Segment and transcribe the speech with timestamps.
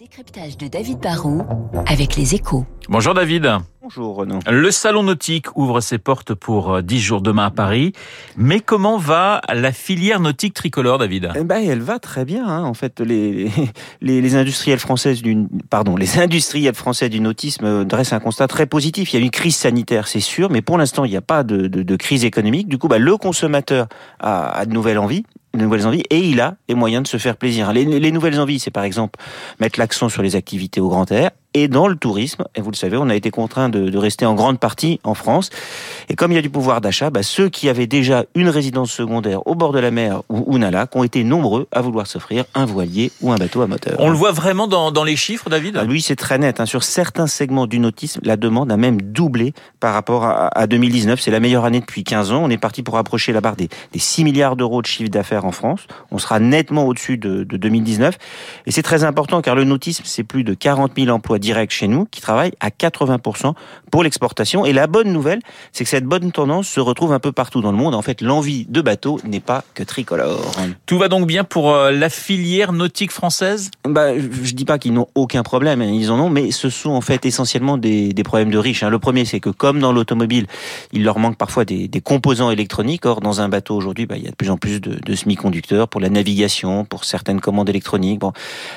[0.00, 1.42] Décryptage de David Barrault
[1.86, 2.66] avec les échos.
[2.88, 3.48] Bonjour David.
[3.80, 4.40] Bonjour Renaud.
[4.50, 7.92] Le salon nautique ouvre ses portes pour 10 jours demain à Paris.
[8.36, 11.30] Mais comment va la filière nautique tricolore, David?
[11.36, 12.44] Eh ben, elle va très bien.
[12.44, 12.64] Hein.
[12.64, 13.48] En fait, les,
[14.00, 18.66] les, les industriels françaises du pardon, les industriels français du nautisme dressent un constat très
[18.66, 19.12] positif.
[19.12, 21.44] Il y a une crise sanitaire, c'est sûr, mais pour l'instant, il n'y a pas
[21.44, 22.66] de, de, de, crise économique.
[22.66, 23.86] Du coup, bah, le consommateur
[24.18, 25.24] a, a de nouvelles envies
[25.54, 27.72] de nouvelles envies et il a les moyens de se faire plaisir.
[27.72, 29.18] Les, les nouvelles envies, c'est par exemple
[29.60, 32.44] mettre l'accent sur les activités au grand air et dans le tourisme.
[32.54, 35.14] Et vous le savez, on a été contraint de, de rester en grande partie en
[35.14, 35.50] France.
[36.08, 38.90] Et comme il y a du pouvoir d'achat, bah, ceux qui avaient déjà une résidence
[38.90, 42.44] secondaire au bord de la mer ou, ou Nalac ont été nombreux à vouloir s'offrir
[42.54, 43.96] un voilier ou un bateau à moteur.
[44.00, 45.76] On le voit vraiment dans, dans les chiffres, David?
[45.78, 46.60] Ah, Oui, c'est très net.
[46.60, 46.66] Hein.
[46.66, 51.20] Sur certains segments du nautisme, la demande a même doublé par rapport à, à 2019.
[51.20, 52.42] C'est la meilleure année depuis 15 ans.
[52.42, 55.44] On est parti pour approcher la barre des, des 6 milliards d'euros de chiffre d'affaires
[55.44, 55.86] en France.
[56.10, 58.18] On sera nettement au-dessus de, de 2019.
[58.66, 61.86] Et c'est très important car le nautisme, c'est plus de 40 000 emplois directs chez
[61.86, 63.54] nous qui travaillent à 80%
[63.90, 64.64] pour l'exportation.
[64.64, 65.40] Et la bonne nouvelle,
[65.72, 67.94] c'est que cette bonne tendance se retrouve un peu partout dans le monde.
[67.94, 70.52] En fait, l'envie de bateau n'est pas que tricolore.
[70.86, 73.70] Tout va donc bien pour euh, la filière nautique française?
[73.86, 76.90] Bah, Je dis pas qu'ils n'ont aucun problème, hein, ils en ont, mais ce sont
[76.90, 78.82] en fait essentiellement des, des problèmes de riches.
[78.82, 78.90] Hein.
[78.90, 80.46] Le premier, c'est que comme dans l'automobile,
[80.92, 83.06] il leur manque parfois des, des, composants électroniques.
[83.06, 85.14] Or, dans un bateau aujourd'hui, bah, il y a de plus en plus de, de
[85.14, 88.20] semi-conducteurs pour la navigation, pour certaines commandes électroniques.
[88.20, 88.32] Bon,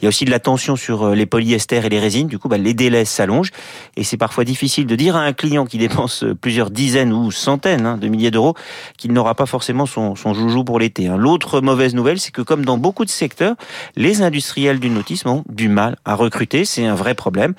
[0.00, 2.28] il y a aussi de la tension sur euh, les polyesters et les résines.
[2.28, 3.50] Du coup, bah, les délais s'allongent
[3.96, 7.86] et c'est parfois difficile de dire à un client qui dépense plusieurs dizaines ou centaines
[7.86, 8.54] hein, de milliers d'euros
[8.98, 11.08] qu'il n'aura pas forcément son, joujou pour l'été.
[11.08, 11.16] Hein.
[11.16, 13.54] L'autre mauvaise nouvelle, c'est que comme dans beaucoup de secteurs,
[13.96, 16.66] les industriels du nautisme ont du mal à recruter.
[16.66, 17.54] C'est un vrai problème.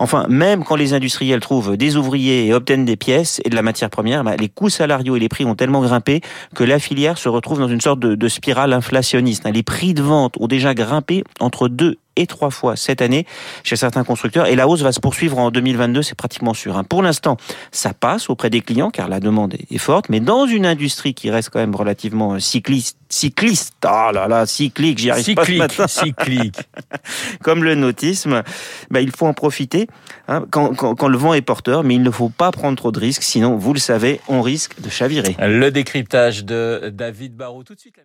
[0.00, 3.62] Enfin, même quand les industriels trouvent des ouvriers et obtiennent des pièces et de la
[3.62, 6.20] matière première, bah, les coûts salariaux et les prix ont tellement grimpé
[6.56, 9.46] que la filière se retrouve dans une sorte de, de spirale inflationniste.
[9.46, 9.52] Hein.
[9.52, 13.26] Les prix de vente ont déjà grimpé entre 2 et trois fois cette année
[13.64, 14.46] chez certains constructeurs.
[14.46, 16.76] Et la hausse va se poursuivre en 2022, c'est pratiquement sûr.
[16.76, 16.84] Hein.
[16.84, 17.36] Pour l'instant,
[17.70, 21.30] ça passe auprès des clients car la demande est forte, mais dans une industrie qui
[21.30, 25.68] reste quand même relativement cycliste, cycliste, ah oh là là, cyclique, j'y arrive cyclique, pas
[25.68, 25.86] ce matin.
[25.86, 26.56] Cyclique.
[27.42, 28.42] Comme le nautisme,
[28.90, 29.86] bah, il faut en profiter
[30.28, 32.92] hein, quand, quand, quand le vent est porteur, mais il ne faut pas prendre trop
[32.92, 35.36] de risques, sinon, vous le savez, on risque de chavirer.
[35.38, 37.96] Le décryptage de David Barrault tout de suite.